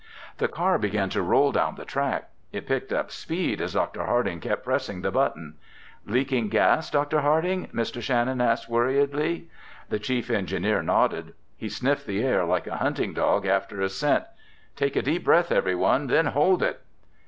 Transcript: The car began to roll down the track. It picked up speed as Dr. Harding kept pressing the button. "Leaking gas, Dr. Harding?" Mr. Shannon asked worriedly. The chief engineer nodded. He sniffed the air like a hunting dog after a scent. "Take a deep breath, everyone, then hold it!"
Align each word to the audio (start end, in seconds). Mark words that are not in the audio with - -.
The 0.39 0.47
car 0.47 0.79
began 0.79 1.11
to 1.11 1.21
roll 1.21 1.51
down 1.51 1.75
the 1.75 1.85
track. 1.85 2.31
It 2.51 2.65
picked 2.65 2.91
up 2.91 3.11
speed 3.11 3.61
as 3.61 3.73
Dr. 3.73 4.03
Harding 4.03 4.39
kept 4.39 4.63
pressing 4.63 5.01
the 5.03 5.11
button. 5.11 5.57
"Leaking 6.07 6.47
gas, 6.49 6.89
Dr. 6.89 7.21
Harding?" 7.21 7.67
Mr. 7.67 8.01
Shannon 8.01 8.41
asked 8.41 8.67
worriedly. 8.67 9.47
The 9.89 9.99
chief 9.99 10.31
engineer 10.31 10.81
nodded. 10.81 11.35
He 11.55 11.69
sniffed 11.69 12.07
the 12.07 12.23
air 12.23 12.45
like 12.45 12.65
a 12.65 12.77
hunting 12.77 13.13
dog 13.13 13.45
after 13.45 13.79
a 13.79 13.89
scent. 13.89 14.23
"Take 14.75 14.95
a 14.95 15.03
deep 15.03 15.23
breath, 15.23 15.51
everyone, 15.51 16.07
then 16.07 16.25
hold 16.25 16.63
it!" 16.63 16.81